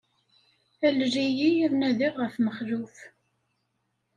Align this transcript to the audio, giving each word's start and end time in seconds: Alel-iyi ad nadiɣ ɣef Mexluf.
Alel-iyi 0.87 1.49
ad 1.65 1.71
nadiɣ 1.79 2.13
ɣef 2.21 2.35
Mexluf. 2.39 2.95